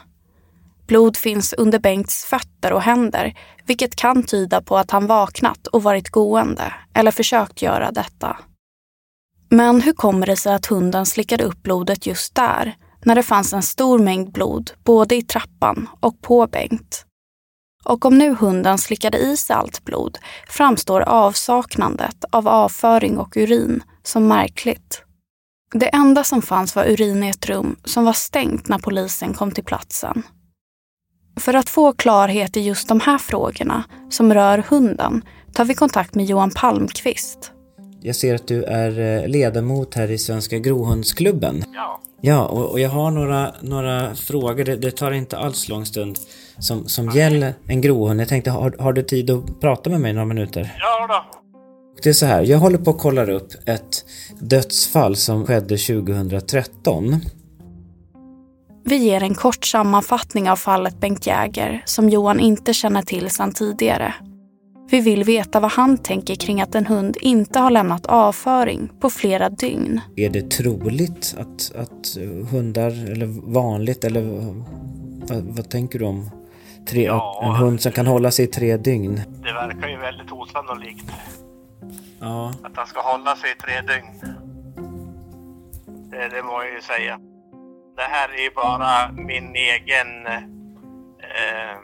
[0.87, 5.83] Blod finns under Bengts fötter och händer, vilket kan tyda på att han vaknat och
[5.83, 8.37] varit gående eller försökt göra detta.
[9.49, 13.53] Men hur kommer det sig att hunden slickade upp blodet just där, när det fanns
[13.53, 17.07] en stor mängd blod både i trappan och på Bengt?
[17.85, 23.83] Och om nu hunden slickade i sig allt blod framstår avsaknandet av avföring och urin
[24.03, 25.03] som märkligt.
[25.75, 29.51] Det enda som fanns var urin i ett rum som var stängt när polisen kom
[29.51, 30.23] till platsen.
[31.41, 36.15] För att få klarhet i just de här frågorna som rör hunden tar vi kontakt
[36.15, 37.53] med Johan Palmqvist.
[38.07, 41.65] Jag ser att du är eh, ledamot här i Svenska Grohundsklubben.
[41.75, 42.01] Ja.
[42.21, 44.65] Ja, och, och jag har några, några frågor.
[44.65, 46.19] Det, det tar inte alls lång stund.
[46.59, 48.21] Som, som gäller en grohund.
[48.21, 50.77] Jag tänkte, har, har du tid att prata med mig några minuter?
[50.81, 51.41] Ja då.
[52.03, 54.05] Det är så här, jag håller på att kolla upp ett
[54.41, 57.21] dödsfall som skedde 2013.
[58.85, 63.53] Vi ger en kort sammanfattning av fallet Bengt Jäger som Johan inte känner till sedan
[63.53, 64.15] tidigare.
[64.91, 69.11] Vi vill veta vad han tänker kring att en hund inte har lämnat avföring på
[69.11, 70.01] flera dygn.
[70.17, 72.17] Är det troligt att, att
[72.51, 74.23] hundar, eller vanligt, eller
[75.29, 76.31] vad, vad tänker du om
[76.89, 77.41] tre, Ja.
[77.45, 79.21] en hund som kan hålla sig i tre dygn?
[79.43, 81.13] Det verkar ju väldigt osannolikt
[82.21, 82.53] Ja.
[82.63, 84.37] att han ska hålla sig i tre dygn.
[86.11, 87.19] Det, det må jag ju säga.
[87.97, 91.77] Det här är ju bara min egen eh,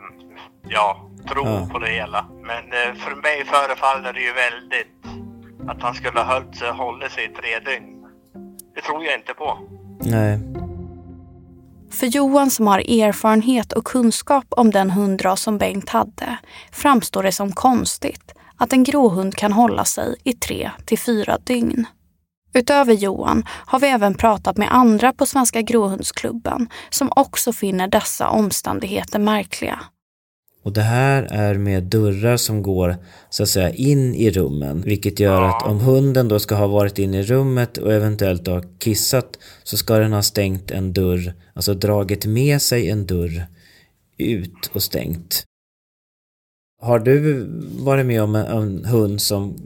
[0.69, 1.69] ja, tro Ja.
[1.73, 2.27] på det hela.
[2.43, 5.23] Men eh, för mig förefaller det ju väldigt
[5.71, 8.05] att han skulle ha hållit sig, hållit sig i tre dygn.
[8.75, 9.59] Det tror jag inte på.
[10.01, 10.39] Nej.
[11.91, 16.37] För Johan som har erfarenhet och kunskap om den hundras som Bengt hade
[16.73, 21.87] framstår det som konstigt att en gråhund kan hålla sig i tre till fyra dygn.
[22.55, 28.29] Utöver Johan har vi även pratat med andra på Svenska Gråhundsklubben som också finner dessa
[28.29, 29.81] omständigheter märkliga.
[30.63, 32.97] Och det här är med dörrar som går
[33.31, 34.83] så att säga in i rummen.
[34.87, 38.63] Vilket gör att om hunden då ska ha varit inne i rummet och eventuellt ha
[38.79, 43.47] kissat så ska den ha stängt en dörr, alltså dragit med sig en dörr
[44.19, 45.45] ut och stängt.
[46.83, 47.47] Har du
[47.85, 49.57] varit med om en, en hund som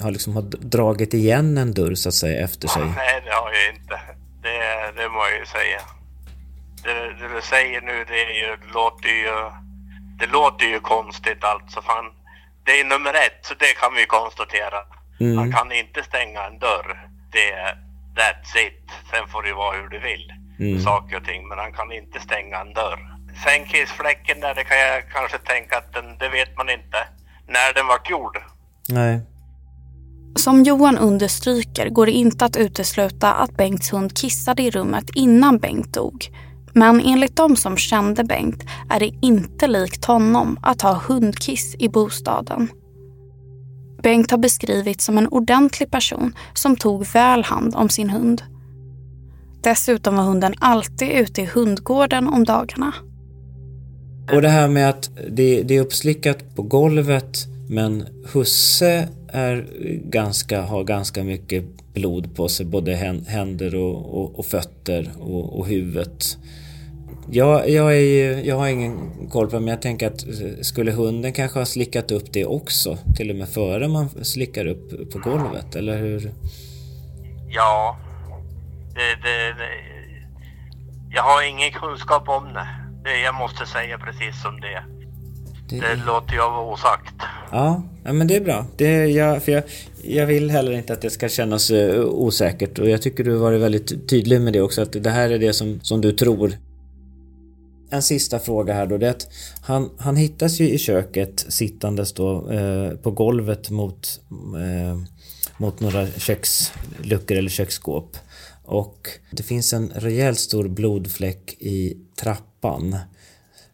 [0.00, 2.82] har liksom har dragit igen en dörr så att säga efter sig?
[2.82, 4.00] Nej, det har jag inte.
[4.42, 5.80] Det, det må jag ju säga.
[6.82, 9.61] Det, det du säger nu, det, är ju, låter ju...
[10.22, 11.82] Det låter ju konstigt alltså.
[11.82, 12.06] Fan.
[12.64, 14.78] Det är nummer ett, så det kan vi konstatera.
[15.20, 15.36] Mm.
[15.36, 16.88] Man kan inte stänga en dörr.
[17.32, 17.70] Det är
[18.18, 18.84] that's it.
[19.10, 20.26] Sen får det vara hur du vill.
[20.58, 20.80] Mm.
[20.80, 21.48] Saker och ting.
[21.48, 23.00] Men han kan inte stänga en dörr.
[23.44, 26.98] Sen kissfläcken där, det kan jag kanske tänka att den, det vet man inte.
[27.54, 28.36] När den vart gjord.
[28.88, 29.20] Nej.
[30.36, 35.58] Som Johan understryker går det inte att utesluta att Bengts hund kissade i rummet innan
[35.58, 36.30] Bengt dog.
[36.74, 41.88] Men enligt de som kände Bengt är det inte likt honom att ha hundkiss i
[41.88, 42.68] bostaden.
[44.02, 48.42] Bengt har beskrivits som en ordentlig person som tog väl hand om sin hund.
[49.62, 52.94] Dessutom var hunden alltid ute i hundgården om dagarna.
[54.32, 59.66] Och det här med att det, det är uppslickat på golvet men husse är
[60.04, 62.94] ganska, har ganska mycket blod på sig, både
[63.26, 66.38] händer och, och, och fötter och, och huvudet.
[67.30, 70.24] Jag, jag, är ju, jag har ingen koll på det, men jag tänker att
[70.62, 72.98] skulle hunden kanske ha slickat upp det också?
[73.16, 76.32] Till och med före man slickar upp på golvet, eller hur?
[77.48, 77.96] Ja,
[78.94, 79.92] det, det, det,
[81.14, 82.68] jag har ingen kunskap om det.
[83.04, 83.20] det.
[83.20, 84.84] Jag måste säga precis som det
[85.68, 87.14] det, det låter jag vara osagt.
[87.52, 88.66] Ja, ja, men det är bra.
[88.76, 89.62] Det, jag, för jag,
[90.02, 93.38] jag vill heller inte att det ska kännas uh, osäkert och jag tycker du har
[93.38, 96.52] varit väldigt tydlig med det också att det här är det som, som du tror.
[97.92, 98.98] En sista fråga här då.
[98.98, 99.28] Det är att
[99.60, 104.98] han, han hittas ju i köket sittandes då eh, på golvet mot, eh,
[105.56, 108.16] mot några köksluckor eller köksskåp.
[108.64, 112.96] Och det finns en rejält stor blodfläck i trappan.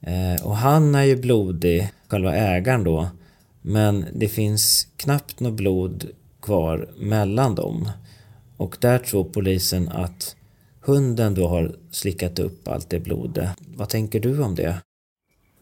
[0.01, 3.09] Eh, och han är ju blodig, själva ägaren då.
[3.63, 6.09] Men det finns knappt något blod
[6.43, 7.91] kvar mellan dem.
[8.57, 10.37] Och där tror polisen att
[10.89, 13.49] hunden då har slickat upp allt det blodet.
[13.81, 14.75] Vad tänker du om det?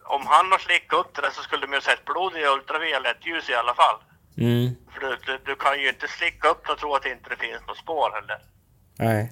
[0.03, 3.49] Om han har slickat upp det så skulle de ju sett blod i ultraviolett ljus
[3.49, 3.97] i alla fall.
[4.37, 4.75] Mm.
[4.91, 7.61] För du, du, du, kan ju inte slicka upp och tro att det inte finns
[7.67, 8.39] något spår heller.
[9.05, 9.31] Nej.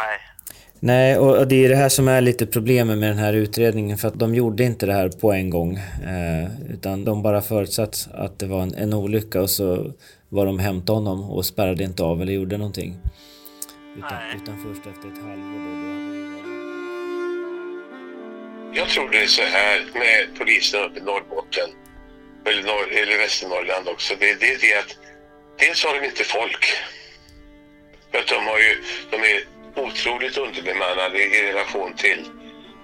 [0.00, 0.18] Nej.
[0.80, 4.08] Nej, och det är det här som är lite problemet med den här utredningen för
[4.08, 5.76] att de gjorde inte det här på en gång.
[6.04, 9.92] Eh, utan de bara förutsatt att det var en, en olycka och så
[10.28, 12.96] var de hämtade honom och spärrade inte av eller gjorde någonting.
[13.98, 16.18] Utan, utan först efter ett halvår då, då hade
[18.78, 21.70] Jag tror det är så här med polisen uppe i Norrbotten,
[22.44, 24.14] eller, Norr, eller Västernorrland också.
[24.20, 24.96] Det, det är det att
[25.58, 26.66] dels har de inte folk.
[28.10, 29.40] För att de, har ju, de är
[29.86, 32.24] otroligt underbemannade i relation till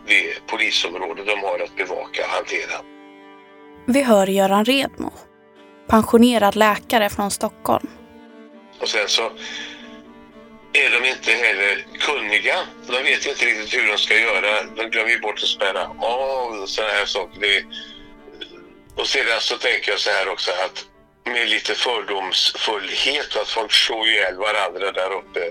[0.07, 2.77] det polisområde de har att bevaka och hantera.
[3.87, 5.13] Vi hör Göran Redmo,
[5.87, 7.87] pensionerad läkare från Stockholm.
[8.81, 9.31] Och sen så
[10.75, 12.67] är de inte heller kunniga.
[12.87, 14.63] De vet inte riktigt hur de ska göra.
[14.77, 17.41] De glömmer ju bort att spärra av och sådana här saker.
[17.41, 17.65] Det,
[18.97, 20.85] och sedan så tänker jag så här också att
[21.25, 25.51] med lite fördomsfullhet att folk slår ihjäl varandra där uppe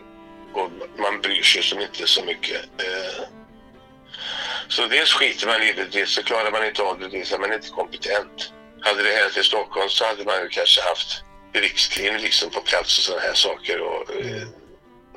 [0.53, 2.62] och man bryr sig som inte så mycket.
[2.77, 3.23] Eh,
[4.67, 7.39] så dels skiter man i det, dels så klarar man inte av det, dels är
[7.39, 8.53] man inte kompetent.
[8.81, 12.97] Hade det hänt i Stockholm så hade man ju kanske haft Rikskrim liksom på plats
[12.97, 13.81] och sådana här saker.
[13.81, 14.47] Och, eh,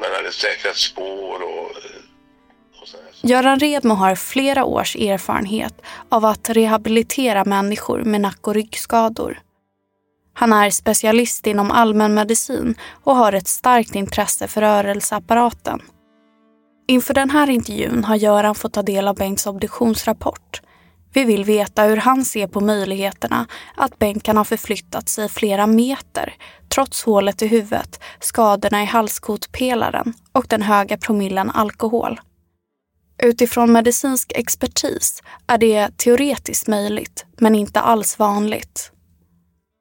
[0.01, 1.71] man hade säkrat spår och,
[2.81, 2.89] och
[3.23, 9.39] Göran Redmo har flera års erfarenhet av att rehabilitera människor med nack och ryggskador.
[10.35, 15.83] Han är specialist inom allmänmedicin och har ett starkt intresse för rörelseapparaten.
[16.89, 20.61] Inför den här intervjun har Göran fått ta del av Bengts obduktionsrapport.
[21.17, 26.35] Vi vill veta hur han ser på möjligheterna att bänken har förflyttat sig flera meter
[26.75, 32.21] trots hålet i huvudet, skadorna i halskotpelaren och den höga promillen alkohol.
[33.23, 38.93] Utifrån medicinsk expertis är det teoretiskt möjligt, men inte alls vanligt.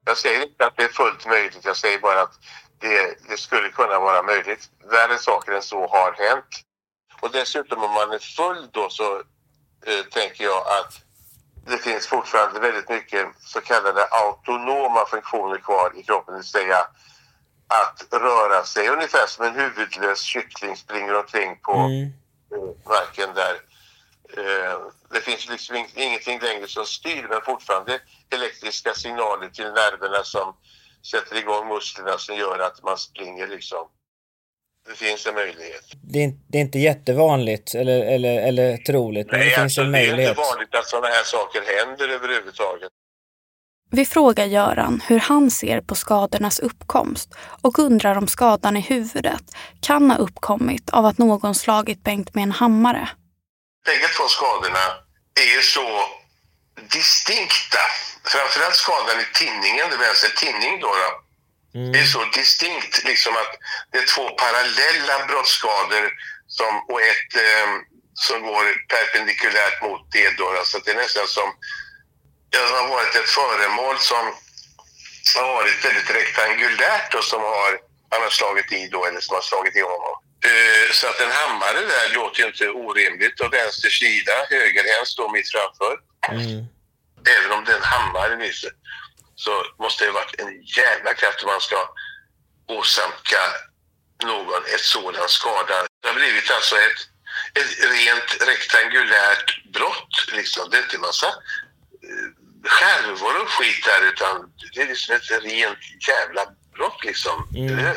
[0.06, 2.40] Jag säger inte att det är fullt möjligt, jag säger bara att
[2.80, 4.70] det, det skulle kunna vara möjligt.
[4.92, 6.62] Värre saker än så har hänt.
[7.22, 9.16] Och dessutom om man är full då så
[9.86, 11.05] eh, tänker jag att
[11.66, 16.88] det finns fortfarande väldigt mycket så kallade autonoma funktioner kvar i kroppen, det vill säga
[17.68, 22.12] att röra sig ungefär som en huvudlös kyckling springer omkring på mm.
[22.86, 23.56] marken där.
[24.38, 28.00] Eh, det finns liksom ingenting längre som styr men fortfarande
[28.30, 30.56] elektriska signaler till nerverna som
[31.12, 33.88] sätter igång musklerna som gör att man springer liksom.
[34.88, 35.86] Det finns en möjlighet.
[36.02, 39.82] Det är, det är inte jättevanligt eller, eller, eller troligt, men Nej, det finns alltså,
[39.82, 40.18] en möjlighet.
[40.18, 42.90] Det är inte vanligt att sådana här saker händer överhuvudtaget.
[43.92, 47.30] Vi frågar Göran hur han ser på skadornas uppkomst
[47.62, 49.44] och undrar om skadan i huvudet
[49.82, 53.10] kan ha uppkommit av att någon slagit Bengt med en hammare.
[53.86, 54.86] Bägge två skadorna
[55.44, 55.88] är ju så
[56.96, 57.84] distinkta.
[58.24, 60.88] Framförallt skadan i tinningen, det vill säga tinning då.
[60.88, 61.25] då.
[61.76, 61.92] Mm.
[61.92, 63.54] Det är så distinkt liksom att
[63.92, 66.06] det är två parallella brottsskador
[66.48, 67.70] som, och ett eh,
[68.14, 70.38] som går perpendikulärt mot det.
[70.38, 70.62] Då, då.
[70.66, 71.50] Så det är nästan som
[72.50, 74.24] det har varit ett föremål som
[75.36, 77.72] har varit väldigt rektangulärt och som har,
[78.12, 80.16] han har slagit i då, eller som har slagit i honom.
[80.50, 85.30] Eh, så att en hammare där låter ju inte orimligt och vänster sida, högerhänt står
[85.30, 85.94] mitt framför.
[86.30, 86.66] Mm.
[87.36, 88.70] Även om det är en hammare Nisse,
[89.36, 91.80] så måste det varit en jävla kraft om man ska
[92.68, 93.42] åsamka
[94.24, 95.78] någon ett sådan skada.
[96.02, 97.02] Det har blivit alltså ett,
[97.60, 100.16] ett rent rektangulärt brott.
[100.34, 100.70] Liksom.
[100.70, 102.28] Det är inte en massa eh,
[102.70, 107.48] skärvor och skit där utan det är liksom ett rent jävla brott liksom.
[107.56, 107.96] Mm.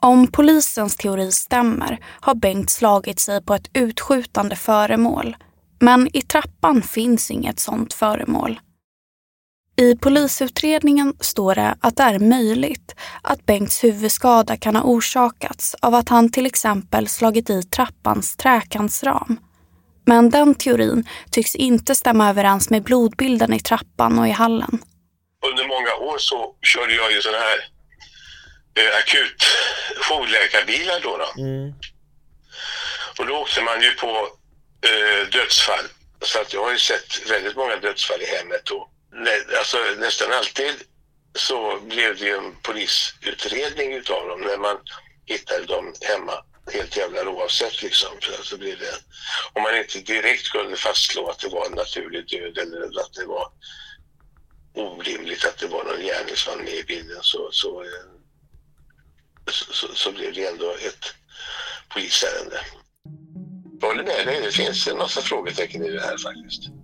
[0.00, 5.36] Om polisens teori stämmer har Bengt slagit sig på ett utskjutande föremål.
[5.80, 8.60] Men i trappan finns inget sådant föremål.
[9.76, 15.94] I polisutredningen står det att det är möjligt att Bengts huvudskada kan ha orsakats av
[15.94, 19.40] att han till exempel slagit i trappans träkantsram.
[20.06, 24.78] Men den teorin tycks inte stämma överens med blodbilden i trappan och i hallen.
[25.50, 27.58] Under många år så körde jag ju sådana här
[28.78, 29.44] eh, akut
[30.08, 31.16] jourläkarbilar då.
[31.16, 31.42] då.
[31.42, 31.74] Mm.
[33.18, 34.28] Och då åkte man ju på
[34.88, 35.86] eh, dödsfall.
[36.20, 38.70] Så att jag har ju sett väldigt många dödsfall i hemmet.
[38.70, 38.90] Och
[39.58, 40.74] alltså, nästan alltid
[41.34, 44.76] så blev det ju en polisutredning utav dem när man
[45.26, 48.08] hittade dem hemma helt jävla oavsett liksom.
[48.42, 48.94] Så blev det,
[49.52, 53.26] om man inte direkt kunde fastslå att det var en naturlig död eller att det
[53.26, 53.48] var
[54.74, 57.88] orimligt att det var någon gärningsman med i bilden så, så, eh,
[59.50, 61.14] så, så, så blev det ändå ett
[61.88, 62.60] polisärende.
[63.80, 66.83] Jag håller med dig, det finns en massa frågetecken i det här faktiskt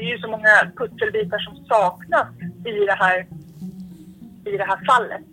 [0.00, 2.28] det är ju så många pusselbitar som saknas
[2.66, 3.26] i det här,
[4.44, 5.26] i det här fallet.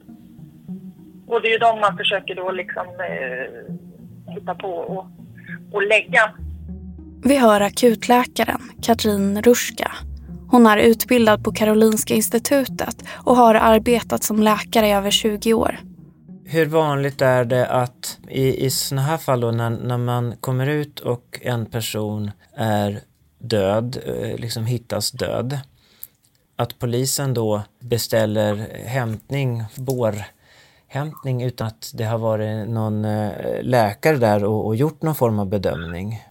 [1.28, 5.05] Och det är ju de man försöker då liksom eh, hitta på och,
[5.72, 6.32] och lägga.
[7.24, 9.91] Vi hör akutläkaren Katrin Ruska.
[10.51, 15.80] Hon är utbildad på Karolinska institutet och har arbetat som läkare i över 20 år.
[16.45, 20.68] Hur vanligt är det att i, i sådana här fall då när, när man kommer
[20.68, 22.99] ut och en person är
[23.49, 25.59] död, eh, liksom hittas död.
[26.55, 34.43] Att polisen då beställer hämtning, bårhämtning utan att det har varit någon eh, läkare där
[34.45, 36.23] och, och, gjort någon form av bedömning.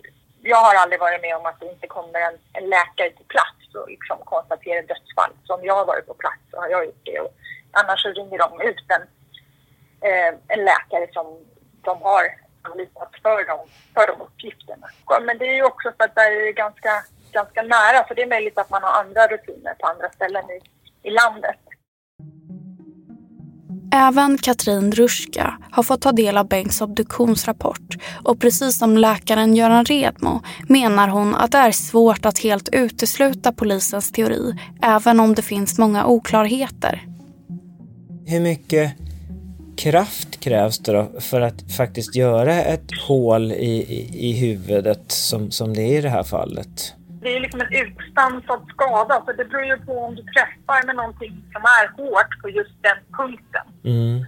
[0.43, 3.75] Jag har aldrig varit med om att det inte kommer en, en läkare till plats
[3.75, 5.33] och liksom konstaterar dödsfall.
[5.45, 7.21] Så om jag har varit på plats så har jag gjort det.
[7.21, 7.33] Och
[7.71, 9.03] annars så ringer de ut en,
[10.09, 11.27] eh, en läkare som
[11.83, 13.59] de har anlitat för de,
[13.95, 14.87] för de uppgifterna.
[15.27, 16.93] Men det är ju också för att det är ganska,
[17.33, 20.59] ganska nära, så det är möjligt att man har andra rutiner på andra ställen i,
[21.09, 21.61] i landet.
[23.93, 29.85] Även Katrin Ruska har fått ta del av Bengts obduktionsrapport och precis som läkaren Göran
[29.85, 35.43] Redmo menar hon att det är svårt att helt utesluta polisens teori även om det
[35.43, 37.07] finns många oklarheter.
[38.27, 38.93] Hur mycket
[39.79, 45.51] kraft krävs det då för att faktiskt göra ett hål i, i, i huvudet som,
[45.51, 46.95] som det är i det här fallet?
[47.23, 50.97] Det är liksom en utstansad skada så det beror ju på om du träffar med
[50.97, 53.67] någonting som är hårt på just den punkten.
[53.85, 54.25] Mm.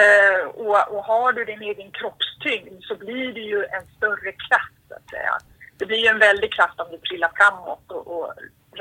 [0.00, 4.80] Uh, och, och, har du din egen kroppstyngd så blir det ju en större kraft
[4.88, 5.34] så att säga.
[5.78, 8.32] Det blir ju en väldig kraft om du trillar framåt och, och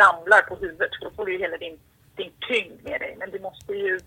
[0.01, 1.77] ramlar på huvudet för då får du ju hela din,
[2.15, 3.15] din tyngd med dig.
[3.19, 3.99] Men du måste ju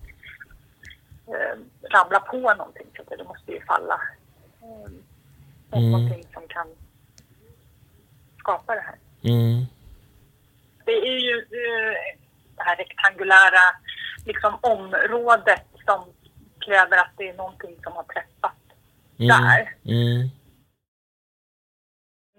[1.26, 1.58] eh,
[1.90, 2.86] ramla på någonting.
[2.96, 4.00] Så det måste ju falla
[4.62, 5.90] eh, mm.
[5.90, 6.66] någonting som kan
[8.38, 8.98] skapa det här.
[9.24, 9.66] Mm.
[10.84, 12.18] Det är ju eh,
[12.56, 13.64] det här rektangulära
[14.26, 16.04] liksom, området som
[16.60, 18.62] kräver att det är någonting som har träffat
[19.18, 19.28] mm.
[19.28, 19.74] där.
[19.84, 20.30] Mm.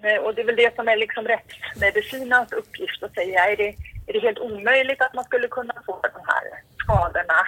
[0.03, 3.51] Eh, och det är väl det som är liksom rättsmedicinens uppgift att säga.
[3.51, 3.69] Är det,
[4.07, 6.43] är det helt omöjligt att man skulle kunna få de här
[6.77, 7.47] skadorna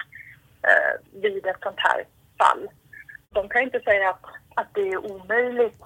[0.62, 2.04] eh, vid ett sånt här
[2.38, 2.68] fall.
[3.30, 5.80] De kan inte säga att, att det är omöjligt.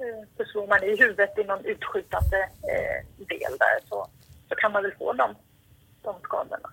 [0.00, 4.08] Eh, för slår man i huvudet i någon utskjutande eh, del där så,
[4.48, 5.34] så kan man väl få de,
[6.02, 6.70] de skadorna.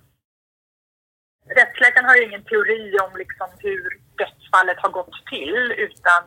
[1.45, 6.23] Rättsläkaren har ju ingen teori om liksom hur dödsfallet har gått till utan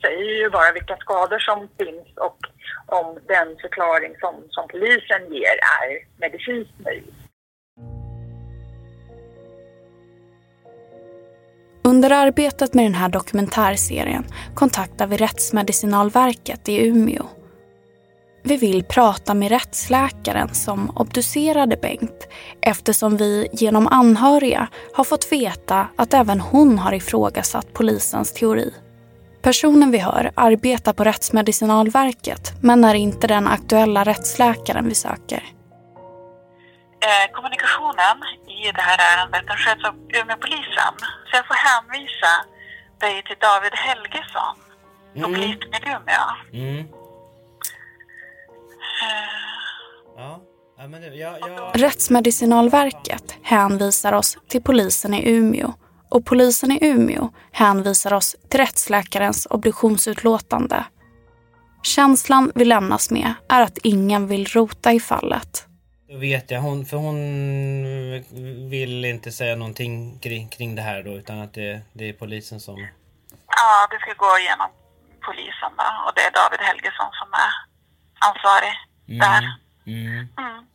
[0.00, 2.38] säger ju bara vilka skador som finns och
[2.86, 7.14] om den förklaring som, som polisen ger är medicinskt möjlig.
[11.92, 14.24] Under arbetet med den här dokumentärserien
[14.54, 17.26] kontaktar vi Rättsmedicinalverket i Umeå.
[18.42, 22.28] Vi vill prata med rättsläkaren som obducerade Bengt
[22.60, 28.74] eftersom vi genom anhöriga har fått veta att även hon har ifrågasatt polisens teori.
[29.42, 35.42] Personen vi hör arbetar på Rättsmedicinalverket men är inte den aktuella rättsläkaren vi söker.
[37.06, 38.16] Eh, kommunikationen
[38.58, 40.94] i det här ärendet den sköts av Umeåpolisen.
[41.26, 42.32] Så jag får hänvisa
[43.00, 44.56] dig till David Helgesson
[45.14, 45.34] på mm.
[45.34, 46.26] polisen i Umeå.
[46.52, 46.78] Mm.
[46.78, 46.86] Uh.
[50.16, 50.40] Ja.
[51.12, 55.72] Ja, ja, Rättsmedicinalverket hänvisar oss till polisen i Umeå
[56.08, 60.84] och polisen i Umeå hänvisar oss till rättsläkarens obduktionsutlåtande.
[61.82, 65.66] Känslan vi lämnas med är att ingen vill rota i fallet.
[66.12, 67.18] Då vet jag, hon, för hon
[68.70, 72.60] vill inte säga någonting kring, kring det här då utan att det, det är polisen
[72.60, 72.88] som...
[73.46, 74.70] Ja, det ska gå igenom
[75.20, 77.52] polisen då och det är David Helgesson som är
[78.28, 78.72] ansvarig
[79.06, 79.42] där.
[79.86, 80.28] Mm.
[80.36, 80.66] Mm.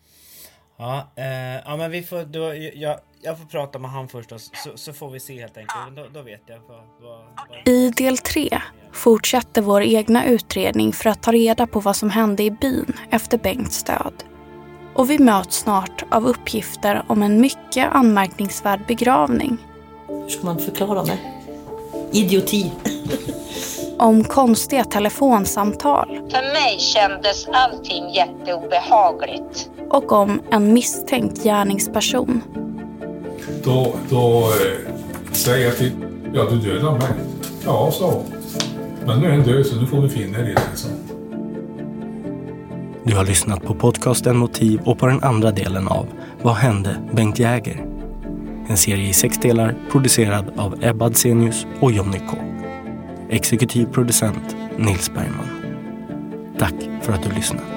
[0.78, 4.40] Ja, eh, ja men vi får då, jag, jag får prata med han först då,
[4.40, 5.96] så, så får vi se helt enkelt.
[5.96, 7.68] Då, då vet jag vad, vad, vad...
[7.68, 8.62] I del tre
[8.92, 13.38] fortsätter vår egna utredning för att ta reda på vad som hände i byn efter
[13.38, 14.24] Bengts död.
[14.98, 19.58] Och vi möts snart av uppgifter om en mycket anmärkningsvärd begravning.
[20.08, 21.18] Hur ska man förklara det?
[22.12, 22.72] Idioti.
[23.98, 29.70] Om konstiga telefonsamtal För mig kändes allting jätteobehagligt.
[29.90, 32.42] och om en misstänkt gärningsperson.
[33.64, 34.94] Då, då eh,
[35.34, 35.92] säger jag till...
[36.34, 37.08] Ja, du dödade mig.
[37.66, 38.24] Ja, hon.
[39.06, 40.62] Men nu är den död så nu får du finna dig i det.
[40.78, 40.88] Så.
[43.08, 46.08] Du har lyssnat på podcasten Motiv och på den andra delen av
[46.42, 47.86] Vad hände Bengt Jäger?
[48.70, 52.38] En serie i sex delar producerad av Ebba Adsenius och Jonny K.
[53.30, 55.48] Exekutiv producent Nils Bergman.
[56.60, 57.77] Tack för att du lyssnat.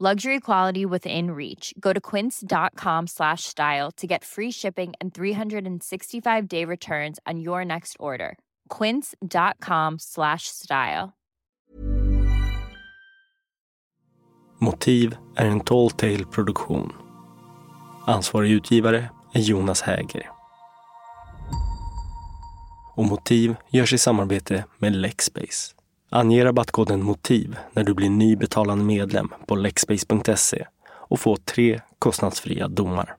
[0.00, 1.72] Luxury quality within reach.
[1.78, 7.64] Go to quince.com slash style to get free shipping and 365 day returns on your
[7.64, 8.36] next order.
[8.68, 11.12] Quince.com slash style.
[14.58, 16.92] Motiv är en Tall Tale produktion.
[18.06, 20.30] Ansvarig utgivare är Jonas Häger.
[22.96, 25.74] Och Motiv görs i samarbete med Lexbase.
[26.10, 32.68] Ange rabattkoden MOTIV när du blir ny betalande medlem på lexbase.se och få tre kostnadsfria
[32.68, 33.16] domar.